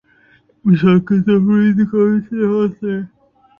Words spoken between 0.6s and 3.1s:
مثال کے طور پر انتخابی اصلاحات ہیں۔